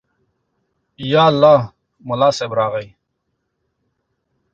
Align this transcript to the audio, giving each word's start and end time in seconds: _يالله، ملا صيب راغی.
_يالله، 1.11 1.59
ملا 2.07 2.29
صيب 2.37 2.51
راغی. 2.59 2.87